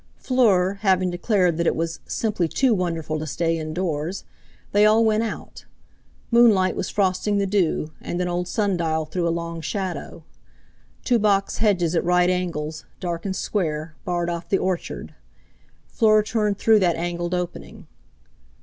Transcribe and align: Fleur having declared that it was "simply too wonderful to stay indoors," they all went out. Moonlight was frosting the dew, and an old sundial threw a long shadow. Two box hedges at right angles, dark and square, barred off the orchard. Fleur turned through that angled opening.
Fleur 0.17 0.79
having 0.81 1.11
declared 1.11 1.57
that 1.57 1.67
it 1.67 1.75
was 1.75 1.99
"simply 2.07 2.47
too 2.47 2.73
wonderful 2.73 3.19
to 3.19 3.27
stay 3.27 3.59
indoors," 3.59 4.23
they 4.71 4.83
all 4.83 5.05
went 5.05 5.21
out. 5.21 5.65
Moonlight 6.31 6.75
was 6.75 6.89
frosting 6.89 7.37
the 7.37 7.45
dew, 7.45 7.91
and 8.01 8.19
an 8.19 8.27
old 8.27 8.47
sundial 8.47 9.05
threw 9.05 9.27
a 9.27 9.29
long 9.29 9.61
shadow. 9.61 10.23
Two 11.03 11.19
box 11.19 11.57
hedges 11.59 11.93
at 11.93 12.03
right 12.03 12.31
angles, 12.31 12.83
dark 12.99 13.25
and 13.27 13.35
square, 13.35 13.93
barred 14.03 14.27
off 14.27 14.49
the 14.49 14.57
orchard. 14.57 15.13
Fleur 15.87 16.23
turned 16.23 16.57
through 16.57 16.79
that 16.79 16.95
angled 16.95 17.35
opening. 17.35 17.85